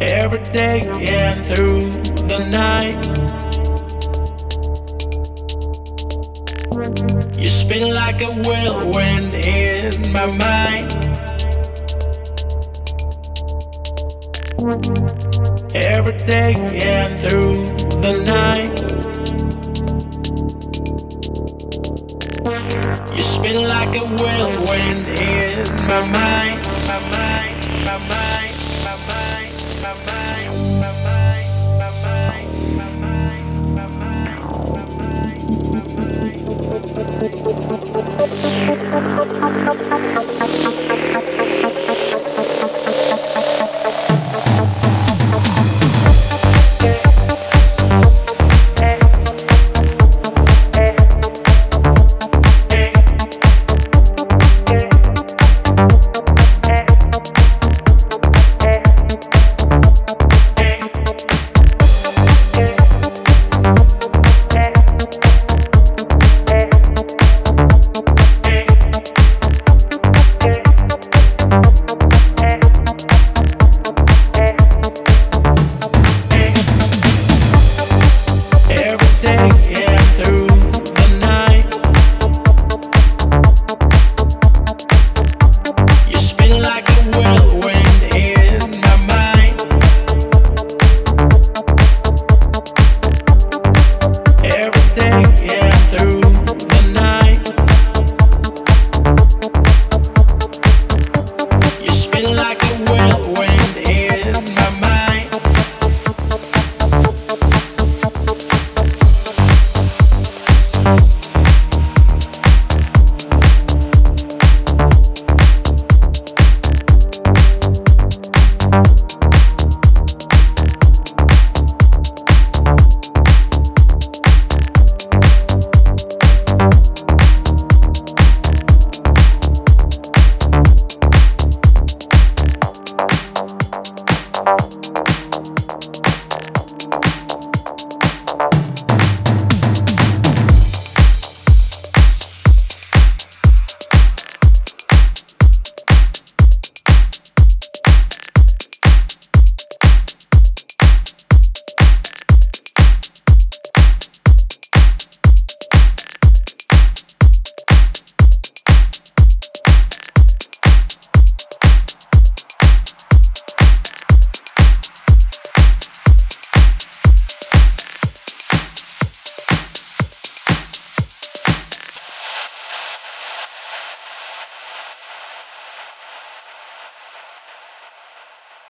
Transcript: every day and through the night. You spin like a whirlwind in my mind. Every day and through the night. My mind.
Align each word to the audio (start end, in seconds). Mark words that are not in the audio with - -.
every 0.00 0.42
day 0.52 0.80
and 1.10 1.44
through 1.46 1.80
the 2.26 2.38
night. 2.50 2.96
You 7.38 7.46
spin 7.46 7.94
like 7.94 8.20
a 8.20 8.32
whirlwind 8.44 9.32
in 9.34 10.12
my 10.12 10.26
mind. 10.36 10.92
Every 15.74 16.16
day 16.26 16.54
and 16.84 17.18
through 17.18 17.66
the 18.00 18.24
night. 18.26 18.47
My 25.88 26.06
mind. 26.08 26.27